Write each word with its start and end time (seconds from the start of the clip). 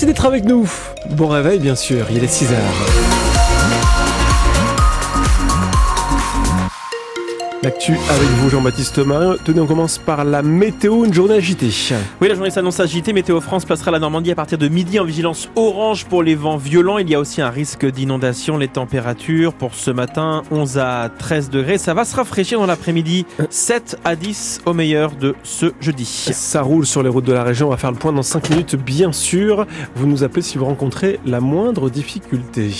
Merci 0.00 0.14
d'être 0.14 0.24
avec 0.24 0.44
nous. 0.46 0.66
Bon 1.10 1.28
réveil, 1.28 1.58
bien 1.58 1.74
sûr, 1.74 2.06
il 2.10 2.24
est 2.24 2.26
6 2.26 2.52
heures. 2.52 3.29
L'actu 7.62 7.92
avec 7.92 8.28
vous 8.38 8.48
Jean-Baptiste 8.48 8.98
Marin. 9.00 9.36
Tenez, 9.44 9.60
on 9.60 9.66
commence 9.66 9.98
par 9.98 10.24
la 10.24 10.40
météo, 10.40 11.04
une 11.04 11.12
journée 11.12 11.34
agitée. 11.34 11.68
Oui, 12.18 12.28
la 12.28 12.34
journée 12.34 12.48
s'annonce 12.48 12.80
agitée. 12.80 13.12
Météo 13.12 13.38
France 13.42 13.66
placera 13.66 13.90
la 13.90 13.98
Normandie 13.98 14.30
à 14.30 14.34
partir 14.34 14.56
de 14.56 14.66
midi 14.66 14.98
en 14.98 15.04
vigilance 15.04 15.50
orange 15.56 16.06
pour 16.06 16.22
les 16.22 16.34
vents 16.34 16.56
violents. 16.56 16.96
Il 16.96 17.10
y 17.10 17.14
a 17.14 17.20
aussi 17.20 17.42
un 17.42 17.50
risque 17.50 17.84
d'inondation. 17.84 18.56
Les 18.56 18.68
températures 18.68 19.52
pour 19.52 19.74
ce 19.74 19.90
matin, 19.90 20.42
11 20.50 20.78
à 20.78 21.10
13 21.18 21.50
degrés. 21.50 21.76
Ça 21.76 21.92
va 21.92 22.06
se 22.06 22.16
rafraîchir 22.16 22.58
dans 22.58 22.66
l'après-midi, 22.66 23.26
7 23.50 23.98
à 24.04 24.16
10 24.16 24.62
au 24.64 24.72
meilleur 24.72 25.12
de 25.12 25.34
ce 25.42 25.66
jeudi. 25.80 26.06
Ça 26.06 26.62
roule 26.62 26.86
sur 26.86 27.02
les 27.02 27.10
routes 27.10 27.26
de 27.26 27.34
la 27.34 27.44
région. 27.44 27.66
On 27.66 27.70
va 27.70 27.76
faire 27.76 27.92
le 27.92 27.98
point 27.98 28.14
dans 28.14 28.22
5 28.22 28.48
minutes, 28.48 28.76
bien 28.76 29.12
sûr. 29.12 29.66
Vous 29.96 30.06
nous 30.06 30.24
appelez 30.24 30.40
si 30.40 30.56
vous 30.56 30.64
rencontrez 30.64 31.20
la 31.26 31.40
moindre 31.40 31.90
difficulté. 31.90 32.70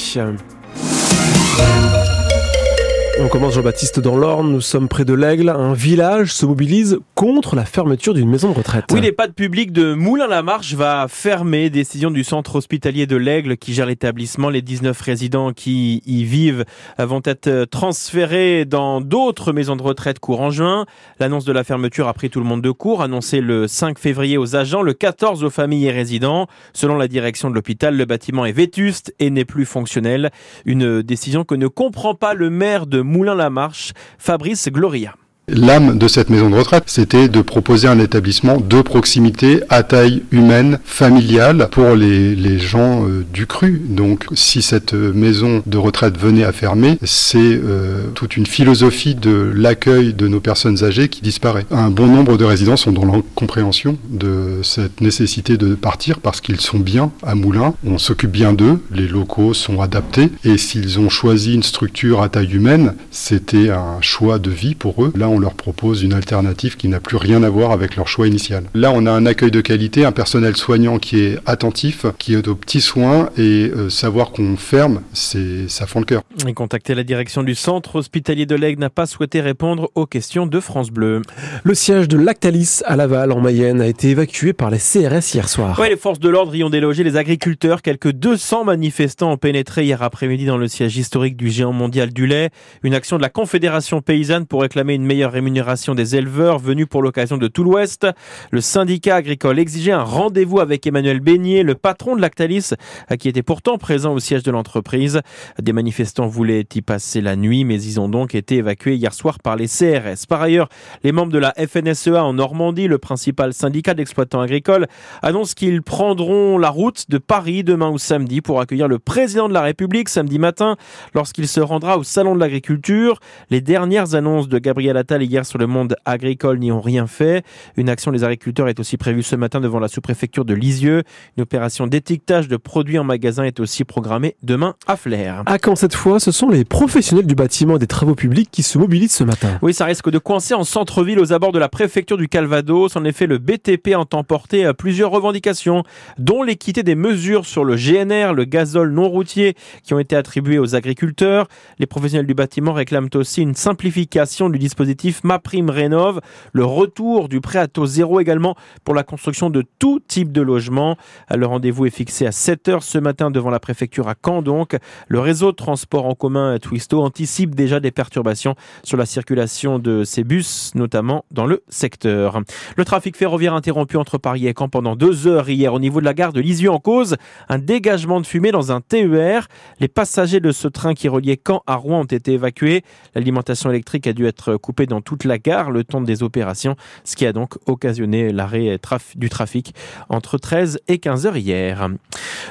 On 3.23 3.29
commence 3.29 3.53
Jean-Baptiste 3.53 4.01
dans 4.01 4.17
l'Orne, 4.17 4.51
nous 4.51 4.63
sommes 4.63 4.89
près 4.89 5.05
de 5.05 5.13
l'Aigle, 5.13 5.51
un 5.51 5.75
village 5.75 6.33
se 6.33 6.47
mobilise 6.47 7.01
contre 7.15 7.55
la 7.55 7.67
fermeture 7.67 8.15
d'une 8.15 8.31
maison 8.31 8.51
de 8.51 8.57
retraite. 8.57 8.87
Oui, 8.93 9.03
l'EHPAD 9.03 9.35
public 9.35 9.73
de 9.73 9.93
Moulin-la-Marche 9.93 10.73
va 10.73 11.05
fermer, 11.07 11.69
décision 11.69 12.11
du 12.11 12.25
centre 12.25 12.57
hospitalier 12.57 13.07
de 13.07 13.17
l'Aigle 13.17 13.59
qui 13.59 13.75
gère 13.75 13.85
l'établissement. 13.85 14.49
Les 14.49 14.63
19 14.63 14.99
résidents 14.99 15.53
qui 15.53 16.03
y 16.07 16.25
vivent 16.25 16.65
vont 16.99 17.21
être 17.25 17.67
transférés 17.67 18.65
dans 18.65 19.03
d'autres 19.03 19.53
maisons 19.53 19.77
de 19.77 19.83
retraite 19.83 20.19
courant 20.19 20.51
juin. 20.51 20.87
L'annonce 21.19 21.45
de 21.45 21.53
la 21.53 21.63
fermeture 21.63 22.09
a 22.09 22.15
pris 22.15 22.31
tout 22.31 22.41
le 22.41 22.47
monde 22.47 22.63
de 22.63 22.71
court, 22.71 23.03
annoncé 23.03 23.43
le 23.43 23.69
5 23.69 23.99
février 23.99 24.39
aux 24.39 24.57
agents, 24.57 24.81
le 24.81 24.95
14 24.95 25.45
aux 25.45 25.51
familles 25.51 25.89
et 25.89 25.93
résidents. 25.93 26.47
Selon 26.73 26.97
la 26.97 27.07
direction 27.07 27.51
de 27.51 27.55
l'hôpital, 27.55 27.99
le 27.99 28.07
bâtiment 28.07 28.47
est 28.47 28.53
vétuste 28.53 29.15
et 29.19 29.29
n'est 29.29 29.45
plus 29.45 29.67
fonctionnel. 29.67 30.31
Une 30.65 31.03
décision 31.03 31.45
que 31.45 31.55
ne 31.55 31.67
comprend 31.67 32.15
pas 32.15 32.33
le 32.33 32.49
maire 32.49 32.87
de 32.87 33.10
Moulin-la-Marche, 33.11 33.93
Fabrice 34.19 34.71
Gloria. 34.71 35.15
L'âme 35.53 35.99
de 35.99 36.07
cette 36.07 36.31
maison 36.31 36.49
de 36.49 36.55
retraite, 36.57 36.85
c'était 36.87 37.29
de 37.29 37.43
proposer 37.43 37.89
un 37.89 37.99
établissement 37.99 38.59
de 38.59 38.83
proximité 38.83 39.63
à 39.69 39.83
taille 39.83 40.23
humaine, 40.31 40.79
familiale 40.85 41.69
pour 41.71 41.95
les, 41.97 42.59
gens 42.59 43.07
euh, 43.07 43.25
du 43.33 43.47
cru. 43.47 43.81
Donc 43.89 44.27
si 44.35 44.63
cette 44.63 44.93
maison 44.93 45.63
de 45.67 45.79
retraite 45.79 46.19
venait 46.19 46.45
à 46.45 46.53
fermer, 46.53 46.99
c'est 47.05 47.39
euh, 47.39 48.09
toute 48.15 48.37
une 48.37 48.47
philosophie 48.47 49.15
de 49.15 49.53
l'accueil 49.55 50.15
de 50.15 50.29
nos 50.29 50.41
personnes 50.41 50.85
âgées 50.85 51.09
qui 51.09 51.21
disparaît. 51.23 51.67
Un 51.71 51.91
bon 51.91 52.07
nombre 52.07 52.37
de 52.37 52.45
résidents 52.45 52.77
sont 52.77 52.93
dans 52.93 53.05
l'incompréhension 53.05 53.97
de 54.09 54.61
cette 54.63 55.01
nécessité 55.01 55.57
de 55.57 55.75
partir 55.75 56.19
parce 56.19 56.41
qu'ils 56.41 56.61
sont 56.61 56.79
bien 56.79 57.11
à 57.23 57.35
Moulin, 57.35 57.75
on 57.85 57.99
s'occupe 57.99 58.31
bien 58.31 58.53
d'eux, 58.53 58.81
les 58.93 59.09
locaux 59.09 59.55
sont 59.55 59.81
adaptés 59.81 60.31
et 60.45 60.59
s'ils 60.59 60.99
ont 60.99 61.09
choisi 61.09 61.55
une 61.55 61.63
structure 61.63 62.23
à 62.23 62.29
taille 62.29 62.53
humaine, 62.55 62.95
c'était 63.11 63.71
un 63.71 64.01
choix 64.01 64.39
de 64.39 64.51
vie 64.51 64.75
pour 64.75 65.05
eux. 65.05 65.13
Là, 65.17 65.29
leur 65.41 65.55
propose 65.55 66.03
une 66.03 66.13
alternative 66.13 66.77
qui 66.77 66.89
n'a 66.89 67.01
plus 67.01 67.17
rien 67.17 67.43
à 67.43 67.51
voir 67.51 67.73
avec 67.73 67.97
leur 67.97 68.09
choix 68.09 68.29
initial. 68.29 68.65
Là, 68.75 68.93
on 68.95 69.07
a 69.07 69.11
un 69.11 69.27
accueil 69.27 69.51
de 69.51 69.61
qualité, 69.61 70.05
un 70.05 70.13
personnel 70.13 70.57
soignant 70.57 70.99
qui 70.99 71.21
est 71.21 71.39
attentif, 71.47 72.07
qui 72.19 72.35
est 72.35 72.47
aux 72.49 72.55
petits 72.55 72.81
soins 72.81 73.31
et 73.37 73.71
euh, 73.75 73.91
savoir 73.91 74.31
qu'on 74.31 74.57
ferme, 74.57 75.03
c'est 75.13 75.69
ça 75.69 75.87
fend 75.87 76.01
le 76.01 76.07
cœur. 76.07 76.23
Et 76.47 76.55
contacter 76.55 76.95
la 76.95 77.05
direction 77.05 77.43
du 77.43 77.55
centre 77.55 77.97
hospitalier 77.97 78.47
de 78.47 78.55
l'Aigle 78.55 78.81
n'a 78.81 78.91
pas 78.91 79.07
souhaité 79.07 79.41
répondre 79.41 79.91
aux 79.95 80.07
questions 80.07 80.47
de 80.47 80.61
France 80.61 80.91
Bleu. 80.91 81.23
Le 81.65 81.75
siège 81.75 82.09
de 82.09 82.17
Lactalis 82.17 82.81
à 82.85 82.97
Laval 82.97 83.33
en 83.33 83.41
Mayenne 83.41 83.81
a 83.81 83.87
été 83.87 84.11
évacué 84.11 84.53
par 84.53 84.71
les 84.71 84.79
CRS 84.79 85.35
hier 85.35 85.49
soir. 85.49 85.79
Oui, 85.81 85.89
les 85.89 85.97
forces 85.97 86.21
de 86.21 86.29
l'ordre 86.29 86.55
y 86.55 86.65
ont 86.65 86.71
délogé 86.71 87.05
les 87.05 87.17
agriculteurs. 87.17 87.83
Quelques 87.83 88.13
200 88.13 88.65
manifestants 88.65 89.33
ont 89.33 89.37
pénétré 89.37 89.85
hier 89.85 90.03
après-midi 90.03 90.47
dans 90.47 90.57
le 90.57 90.69
siège 90.69 90.97
historique 90.97 91.37
du 91.37 91.51
géant 91.51 91.73
mondial 91.73 92.13
du 92.13 92.27
lait. 92.27 92.51
Une 92.83 92.95
action 92.95 93.17
de 93.17 93.23
la 93.23 93.29
Confédération 93.29 94.01
paysanne 94.01 94.47
pour 94.47 94.63
réclamer 94.63 94.95
une 94.95 95.05
meilleure 95.05 95.20
rémunération 95.29 95.95
des 95.95 96.17
éleveurs 96.17 96.59
venus 96.59 96.87
pour 96.89 97.03
l'occasion 97.03 97.37
de 97.37 97.49
tout 97.49 97.65
l'Ouest. 97.65 98.07
Le 98.51 98.61
syndicat 98.61 99.17
agricole 99.17 99.59
exigeait 99.59 99.93
un 99.93 100.03
rendez-vous 100.03 100.61
avec 100.61 100.87
Emmanuel 100.87 101.21
Beignet, 101.21 101.63
le 101.63 101.75
patron 101.75 102.17
de 102.17 102.21
Lactalis, 102.21 102.71
qui 103.19 103.29
était 103.29 103.43
pourtant 103.43 103.79
présent 103.79 104.13
au 104.13 104.19
siège 104.19 104.43
de 104.43 104.51
l'entreprise. 104.51 105.21
Des 105.61 105.73
manifestants 105.73 106.27
voulaient 106.27 106.67
y 106.75 106.83
passer 106.83 107.21
la 107.21 107.37
nuit, 107.37 107.65
mais 107.65 107.83
ils 107.83 108.01
ont 108.01 108.09
donc 108.09 108.35
été 108.35 108.57
évacués 108.57 108.97
hier 108.97 109.13
soir 109.13 109.39
par 109.39 109.57
les 109.57 109.67
CRS. 109.67 110.27
Par 110.29 110.41
ailleurs, 110.41 110.69
les 111.03 111.13
membres 111.13 111.33
de 111.33 111.39
la 111.39 111.53
FNSEA 111.55 112.25
en 112.25 112.35
Normandie, 112.35 112.89
le 112.89 112.99
principal 112.99 113.53
syndicat 113.53 113.95
d'exploitants 113.95 114.41
agricoles, 114.41 114.87
annoncent 115.23 115.55
qu'ils 115.55 115.83
prendront 115.83 116.59
la 116.59 116.71
route 116.71 117.11
de 117.11 117.19
Paris 117.19 117.65
demain 117.65 117.91
ou 117.91 117.99
samedi 117.99 118.41
pour 118.41 118.61
accueillir 118.61 118.89
le 118.89 118.99
président 118.99 119.49
de 119.49 119.55
la 119.55 119.63
République 119.63 120.09
samedi 120.09 120.39
matin 120.39 120.77
lorsqu'il 121.15 121.49
se 121.49 121.61
rendra 121.61 121.99
au 121.99 122.05
Salon 122.05 122.35
de 122.35 122.41
l'Agriculture. 122.41 123.19
Les 123.51 123.61
dernières 123.61 124.15
annonces 124.15 124.49
de 124.49 124.59
Gabriel 124.59 124.97
Attal 124.97 125.10
hier 125.19 125.45
sur 125.45 125.59
le 125.59 125.67
monde 125.67 125.97
agricole 126.05 126.59
n'y 126.59 126.71
ont 126.71 126.81
rien 126.81 127.07
fait. 127.07 127.45
Une 127.77 127.89
action 127.89 128.13
des 128.13 128.23
agriculteurs 128.23 128.69
est 128.69 128.79
aussi 128.79 128.97
prévue 128.97 129.23
ce 129.23 129.37
matin 129.37 129.61
devant 129.61 129.81
la 129.81 129.89
sous-préfecture 129.89 130.45
de 130.45 130.55
Lisieux. 130.55 131.03
Une 131.37 131.43
opération 131.43 131.87
d'étiquetage 131.87 132.49
de 132.49 132.57
produits 132.57 132.99
en 132.99 133.05
magasin 133.05 133.45
est 133.45 133.61
aussi 133.61 133.85
programmée 133.85 134.37
demain 134.43 134.75
à 134.87 134.97
Flers. 134.97 135.43
À 135.47 135.59
quand 135.59 135.75
cette 135.75 135.95
fois, 135.95 136.21
ce 136.21 136.31
sont 136.31 136.49
les 136.49 136.65
professionnels 136.65 137.27
du 137.27 137.35
bâtiment 137.35 137.77
et 137.77 137.79
des 137.79 137.87
travaux 137.87 138.15
publics 138.15 138.51
qui 138.51 138.63
se 138.63 138.79
mobilisent 138.79 139.15
ce 139.15 139.25
matin. 139.25 139.59
Oui, 139.63 139.75
ça 139.75 139.85
risque 139.85 140.11
de 140.11 140.19
coincer 140.19 140.55
en 140.55 140.65
centre-ville 140.65 141.19
aux 141.19 141.33
abords 141.33 141.53
de 141.53 141.59
la 141.59 141.69
préfecture 141.69 142.17
du 142.17 142.29
Calvados. 142.29 142.95
En 142.97 143.05
effet, 143.05 143.27
le 143.27 143.39
BTP 143.39 143.95
entend 143.97 144.23
porter 144.23 144.65
à 144.65 144.75
plusieurs 144.75 145.11
revendications, 145.11 145.83
dont 146.19 146.43
l'équité 146.43 146.83
des 146.83 146.95
mesures 146.95 147.47
sur 147.47 147.65
le 147.65 147.77
GNR, 147.77 148.35
le 148.35 148.45
gazole 148.45 148.93
non 148.93 149.09
routier, 149.09 149.55
qui 149.83 149.95
ont 149.95 149.99
été 149.99 150.15
attribuées 150.15 150.59
aux 150.59 150.75
agriculteurs. 150.75 151.49
Les 151.79 151.87
professionnels 151.87 152.27
du 152.27 152.35
bâtiment 152.35 152.73
réclament 152.73 153.09
aussi 153.15 153.43
une 153.43 153.55
simplification 153.55 154.51
du 154.51 154.59
dispositif 154.59 155.00
Ma 155.25 155.39
Prime 155.39 155.71
Rénove, 155.71 156.21
le 156.53 156.65
retour 156.65 157.29
du 157.29 157.41
prêt 157.41 157.59
à 157.59 157.69
taux 157.69 157.87
zéro 157.87 158.21
également 158.21 158.55
pour 158.85 158.95
la 158.95 159.03
construction 159.03 159.49
de 159.49 159.65
tout 159.79 160.01
type 160.07 160.31
de 160.31 160.43
logement. 160.43 160.97
Le 161.35 161.47
rendez-vous 161.47 161.87
est 161.87 161.91
fixé 161.91 162.27
à 162.27 162.31
7h 162.31 162.81
ce 162.83 162.99
matin 162.99 163.31
devant 163.31 163.51
la 163.51 163.61
préfecture 163.61 164.09
à 164.09 164.15
Caen 164.23 164.43
donc. 164.43 164.77
Le 165.09 165.21
réseau 165.21 165.53
de 165.53 165.57
transport 165.57 166.07
en 166.07 166.15
commun 166.15 166.59
Twisto 166.59 167.01
anticipe 167.03 167.55
déjà 167.55 167.81
des 167.81 167.91
perturbations 167.91 168.57
sur 168.85 168.99
la 168.99 169.07
circulation 169.07 169.79
de 169.79 170.05
ces 170.05 170.23
bus, 170.23 170.73
notamment 170.75 171.25
dans 171.31 171.47
le 171.47 171.63
secteur. 171.69 172.41
Le 172.77 172.85
trafic 172.85 173.17
ferroviaire 173.17 173.55
interrompu 173.55 173.97
entre 173.97 174.19
Paris 174.19 174.47
et 174.47 174.55
Caen 174.57 174.69
pendant 174.69 174.97
deux 174.97 175.27
heures 175.27 175.49
hier 175.49 175.73
au 175.73 175.81
niveau 175.81 176.01
de 176.01 176.05
la 176.05 176.15
gare 176.15 176.33
de 176.33 176.41
Lisieux 176.41 176.71
en 176.71 176.79
cause. 176.79 177.17
Un 177.49 177.59
dégagement 177.59 178.21
de 178.21 178.27
fumée 178.27 178.53
dans 178.53 178.71
un 178.71 178.81
TER. 178.83 179.49
Les 179.81 179.89
passagers 179.89 180.41
de 180.41 180.53
ce 180.53 180.69
train 180.69 180.93
qui 180.93 181.09
reliait 181.09 181.41
Caen 181.47 181.63
à 181.67 181.77
Rouen 181.77 182.01
ont 182.01 182.05
été 182.05 182.33
évacués. 182.33 182.83
L'alimentation 183.15 183.71
électrique 183.71 184.07
a 184.07 184.13
dû 184.13 184.27
être 184.27 184.57
coupée 184.57 184.87
dans 184.91 185.01
toute 185.01 185.25
la 185.25 185.39
gare 185.39 185.71
le 185.71 185.85
temps 185.85 186.03
des 186.03 186.23
opérations, 186.23 186.77
ce 187.05 187.17
qui 187.17 187.25
a 187.25 187.33
donc 187.33 187.55
occasionné 187.67 188.33
l'arrêt 188.33 188.79
du 189.15 189.31
trafic 189.31 189.75
entre 190.09 190.37
13 190.37 190.81
et 190.89 190.99
15 190.99 191.27
heures 191.27 191.37
hier. 191.37 191.89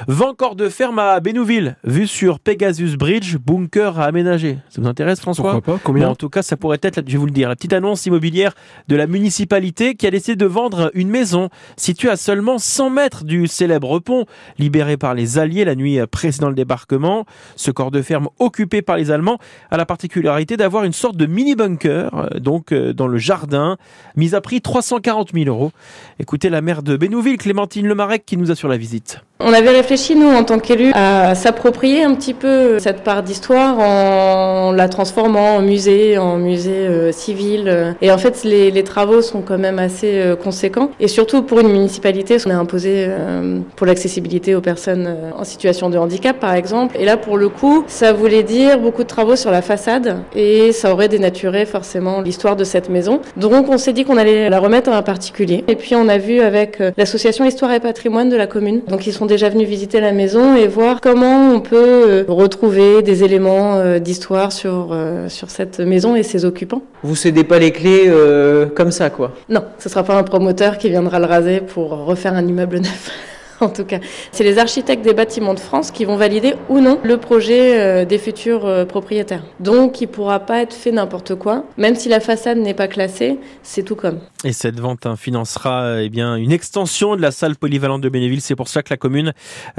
Vent 0.08 0.34
corps 0.34 0.56
de 0.56 0.68
ferme 0.68 0.98
à 0.98 1.20
Bénouville, 1.20 1.76
vue 1.84 2.06
sur 2.06 2.40
Pegasus 2.40 2.96
Bridge, 2.96 3.36
bunker 3.36 4.00
à 4.00 4.04
aménager. 4.04 4.58
Ça 4.70 4.80
vous 4.80 4.88
intéresse 4.88 5.20
François 5.20 5.52
Pourquoi 5.52 5.74
pas 5.74 5.80
Combien 5.84 6.08
En 6.08 6.14
tout 6.14 6.28
cas, 6.28 6.42
ça 6.42 6.56
pourrait 6.56 6.78
être, 6.82 7.02
je 7.06 7.12
vais 7.12 7.18
vous 7.18 7.26
le 7.26 7.32
dire, 7.32 7.48
la 7.48 7.56
petite 7.56 7.72
annonce 7.72 8.06
immobilière 8.06 8.54
de 8.88 8.96
la 8.96 9.06
municipalité 9.06 9.94
qui 9.94 10.06
a 10.06 10.10
décidé 10.10 10.36
de 10.36 10.46
vendre 10.46 10.90
une 10.94 11.10
maison 11.10 11.50
située 11.76 12.10
à 12.10 12.16
seulement 12.16 12.58
100 12.58 12.90
mètres 12.90 13.24
du 13.24 13.46
célèbre 13.46 13.98
pont, 13.98 14.24
libéré 14.58 14.96
par 14.96 15.14
les 15.14 15.38
Alliés 15.38 15.64
la 15.64 15.74
nuit 15.74 15.98
précédant 16.10 16.48
le 16.48 16.54
débarquement. 16.54 17.26
Ce 17.56 17.70
corps 17.70 17.90
de 17.90 18.02
ferme 18.02 18.28
occupé 18.38 18.82
par 18.82 18.96
les 18.96 19.10
Allemands 19.10 19.38
a 19.70 19.76
la 19.76 19.86
particularité 19.86 20.56
d'avoir 20.56 20.84
une 20.84 20.92
sorte 20.92 21.16
de 21.16 21.26
mini-bunker 21.26 22.29
donc 22.38 22.72
euh, 22.72 22.92
dans 22.92 23.06
le 23.06 23.18
jardin, 23.18 23.76
mise 24.16 24.34
à 24.34 24.40
prix 24.40 24.60
340 24.60 25.32
000 25.32 25.46
euros. 25.46 25.72
Écoutez 26.18 26.48
la 26.50 26.60
maire 26.60 26.82
de 26.82 26.96
Bénouville, 26.96 27.38
Clémentine 27.38 27.86
Lemarec, 27.86 28.24
qui 28.24 28.36
nous 28.36 28.50
assure 28.50 28.68
la 28.68 28.76
visite. 28.76 29.20
On 29.42 29.54
avait 29.54 29.70
réfléchi, 29.70 30.16
nous, 30.16 30.28
en 30.28 30.44
tant 30.44 30.58
qu'élus, 30.58 30.92
à 30.94 31.34
s'approprier 31.34 32.04
un 32.04 32.14
petit 32.14 32.34
peu 32.34 32.78
cette 32.78 33.02
part 33.02 33.22
d'histoire 33.22 33.78
en 33.78 34.72
la 34.72 34.88
transformant 34.88 35.56
en 35.56 35.62
musée, 35.62 36.18
en 36.18 36.36
musée 36.36 36.86
euh, 36.86 37.10
civil. 37.10 37.94
Et 38.02 38.10
en 38.12 38.18
fait, 38.18 38.44
les, 38.44 38.70
les, 38.70 38.84
travaux 38.84 39.22
sont 39.22 39.40
quand 39.40 39.56
même 39.56 39.78
assez 39.78 40.20
euh, 40.20 40.36
conséquents. 40.36 40.90
Et 41.00 41.08
surtout, 41.08 41.42
pour 41.42 41.60
une 41.60 41.68
municipalité, 41.68 42.36
on 42.46 42.50
a 42.50 42.54
imposé 42.54 43.06
euh, 43.08 43.60
pour 43.76 43.86
l'accessibilité 43.86 44.54
aux 44.54 44.60
personnes 44.60 45.06
euh, 45.06 45.30
en 45.34 45.44
situation 45.44 45.88
de 45.88 45.96
handicap, 45.96 46.38
par 46.38 46.54
exemple. 46.54 46.96
Et 46.98 47.06
là, 47.06 47.16
pour 47.16 47.38
le 47.38 47.48
coup, 47.48 47.84
ça 47.86 48.12
voulait 48.12 48.42
dire 48.42 48.78
beaucoup 48.78 49.04
de 49.04 49.08
travaux 49.08 49.36
sur 49.36 49.50
la 49.50 49.62
façade 49.62 50.18
et 50.34 50.72
ça 50.72 50.92
aurait 50.92 51.08
dénaturé 51.08 51.64
forcément 51.64 52.20
l'histoire 52.20 52.56
de 52.56 52.64
cette 52.64 52.90
maison. 52.90 53.20
Donc, 53.38 53.70
on 53.70 53.78
s'est 53.78 53.94
dit 53.94 54.04
qu'on 54.04 54.18
allait 54.18 54.50
la 54.50 54.58
remettre 54.58 54.90
à 54.90 54.96
un 54.96 55.02
particulier. 55.02 55.64
Et 55.66 55.76
puis, 55.76 55.94
on 55.94 56.08
a 56.08 56.18
vu 56.18 56.40
avec 56.40 56.82
l'association 56.98 57.46
Histoire 57.46 57.72
et 57.72 57.80
Patrimoine 57.80 58.28
de 58.28 58.36
la 58.36 58.46
commune. 58.46 58.82
Donc, 58.86 59.06
ils 59.06 59.12
sont 59.12 59.29
déjà 59.30 59.48
venus 59.48 59.68
visiter 59.68 60.00
la 60.00 60.12
maison 60.12 60.56
et 60.56 60.66
voir 60.66 61.00
comment 61.00 61.54
on 61.54 61.60
peut 61.60 61.76
euh, 61.76 62.24
retrouver 62.28 63.00
des 63.02 63.24
éléments 63.24 63.76
euh, 63.76 63.98
d'histoire 63.98 64.52
sur, 64.52 64.88
euh, 64.90 65.28
sur 65.28 65.48
cette 65.50 65.78
maison 65.78 66.16
et 66.16 66.22
ses 66.22 66.44
occupants. 66.44 66.82
Vous 67.02 67.14
cédez 67.14 67.44
pas 67.44 67.58
les 67.58 67.70
clés 67.70 68.04
euh, 68.08 68.66
comme 68.66 68.90
ça, 68.90 69.08
quoi 69.08 69.32
Non, 69.48 69.64
ce 69.78 69.88
sera 69.88 70.02
pas 70.02 70.18
un 70.18 70.24
promoteur 70.24 70.76
qui 70.78 70.90
viendra 70.90 71.18
le 71.20 71.26
raser 71.26 71.60
pour 71.60 71.90
refaire 72.04 72.34
un 72.34 72.46
immeuble 72.46 72.78
neuf. 72.80 73.10
en 73.64 73.68
tout 73.68 73.84
cas. 73.84 74.00
C'est 74.32 74.44
les 74.44 74.58
architectes 74.58 75.04
des 75.04 75.14
bâtiments 75.14 75.54
de 75.54 75.60
France 75.60 75.90
qui 75.90 76.04
vont 76.04 76.16
valider 76.16 76.54
ou 76.68 76.80
non 76.80 76.98
le 77.02 77.16
projet 77.18 77.78
euh, 77.78 78.04
des 78.04 78.18
futurs 78.18 78.66
euh, 78.66 78.84
propriétaires. 78.84 79.42
Donc 79.60 80.00
il 80.00 80.06
ne 80.06 80.12
pourra 80.12 80.40
pas 80.40 80.62
être 80.62 80.74
fait 80.74 80.92
n'importe 80.92 81.34
quoi, 81.34 81.64
même 81.76 81.94
si 81.94 82.08
la 82.08 82.20
façade 82.20 82.58
n'est 82.58 82.74
pas 82.74 82.88
classée, 82.88 83.38
c'est 83.62 83.82
tout 83.82 83.96
comme. 83.96 84.20
Et 84.44 84.52
cette 84.52 84.80
vente 84.80 85.06
hein, 85.06 85.16
financera 85.16 86.02
eh 86.02 86.08
bien 86.08 86.36
une 86.36 86.52
extension 86.52 87.16
de 87.16 87.22
la 87.22 87.30
salle 87.30 87.56
polyvalente 87.56 88.00
de 88.00 88.08
Bénéville. 88.08 88.40
C'est 88.40 88.56
pour 88.56 88.68
ça 88.68 88.82
que 88.82 88.90
la 88.90 88.96
commune 88.96 89.32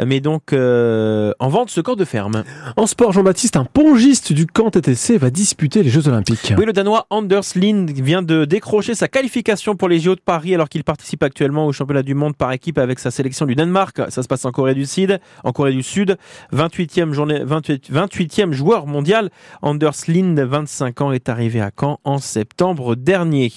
met 0.04 0.20
donc 0.20 0.54
en 0.54 1.50
vente 1.50 1.70
ce 1.70 1.82
corps 1.82 1.96
de 1.96 2.06
ferme. 2.06 2.44
En 2.78 2.86
sport, 2.86 3.12
Jean-Baptiste, 3.12 3.56
un 3.56 3.66
pongiste 3.66 4.34
du 4.34 4.46
camp 4.46 4.70
TTC 4.70 5.18
va 5.18 5.30
disputer 5.30 5.84
les 5.84 5.90
Jeux 5.90 6.08
Olympiques. 6.08 6.54
Oui, 6.58 6.66
le 6.66 6.74
Danois 6.74 7.08
Anders 7.10 7.42
Lind 7.56 7.90
vient 7.90 8.22
de 8.22 8.46
décrocher 8.46 8.96
sa 8.96 9.08
qualification 9.08 9.76
pour 9.76 9.90
les 9.90 10.00
JO 10.00 10.16
de 10.16 10.22
Paris 10.22 10.54
alors 10.54 10.70
qu'il 10.70 10.84
participe 10.84 11.24
actuellement 11.24 11.66
au 11.66 11.72
championnat 11.72 12.04
du 12.04 12.14
monde 12.14 12.36
par 12.36 12.52
équipe 12.52 12.78
avec 12.78 13.00
sa 13.00 13.12
sélection 13.12 13.46
du 13.46 13.56
Danemark. 13.56 13.71
Ça 14.10 14.24
se 14.24 14.28
passe 14.28 14.46
en 14.46 14.52
Corée 14.52 14.74
du 14.74 14.86
Sud. 14.86 15.20
En 15.44 15.52
Corée 15.52 15.72
du 15.72 15.84
Sud, 15.84 16.18
28e, 16.54 17.14
journée, 17.14 17.42
28, 17.44 18.52
joueur 18.52 18.88
mondial. 18.88 19.30
Anders 19.62 19.94
Lind, 20.08 20.40
25 20.40 21.02
ans, 21.02 21.12
est 21.12 21.30
arrivé 21.30 21.62
à 21.62 21.72
Caen 21.78 22.00
en 22.04 22.18
septembre 22.18 22.96
dernier. 22.96 23.52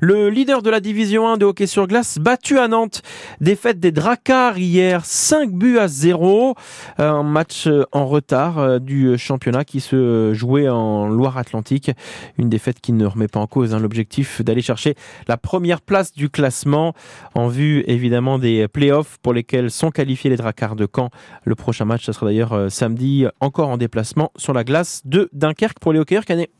Le 0.00 0.30
leader 0.30 0.62
de 0.62 0.70
la 0.70 0.80
division 0.80 1.28
1 1.28 1.36
de 1.36 1.44
hockey 1.44 1.66
sur 1.66 1.86
glace 1.86 2.18
battu 2.18 2.58
à 2.58 2.68
Nantes. 2.68 3.02
Défaite 3.40 3.80
des 3.80 3.92
Dracars 3.92 4.58
hier, 4.58 5.04
5 5.04 5.52
buts 5.52 5.78
à 5.78 5.88
0. 5.88 6.54
Un 6.98 7.22
match 7.22 7.68
en 7.92 8.06
retard 8.06 8.58
euh, 8.58 8.78
du 8.78 9.16
championnat 9.18 9.64
qui 9.64 9.80
se 9.80 10.32
jouait 10.34 10.68
en 10.68 11.08
Loire-Atlantique. 11.08 11.90
Une 12.38 12.48
défaite 12.48 12.80
qui 12.80 12.92
ne 12.92 13.06
remet 13.06 13.28
pas 13.28 13.40
en 13.40 13.46
cause 13.46 13.74
hein, 13.74 13.80
l'objectif 13.80 14.42
d'aller 14.42 14.62
chercher 14.62 14.94
la 15.26 15.36
première 15.36 15.80
place 15.80 16.12
du 16.12 16.30
classement 16.30 16.94
en 17.34 17.48
vue 17.48 17.84
évidemment 17.86 18.38
des 18.38 18.68
playoffs 18.68 19.18
pour 19.22 19.32
sont 19.68 19.90
qualifiés 19.90 20.30
les 20.30 20.36
Dracars 20.36 20.76
de 20.76 20.86
Caen. 20.94 21.10
Le 21.44 21.54
prochain 21.54 21.84
match, 21.84 22.04
ce 22.04 22.12
sera 22.12 22.26
d'ailleurs 22.26 22.52
euh, 22.52 22.68
samedi, 22.68 23.26
encore 23.40 23.68
en 23.68 23.76
déplacement 23.76 24.32
sur 24.36 24.52
la 24.52 24.64
glace 24.64 25.02
de 25.04 25.28
Dunkerque 25.32 25.78
pour 25.78 25.92
les 25.92 25.98
hockeyeurs 25.98 26.24
canets. 26.24 26.50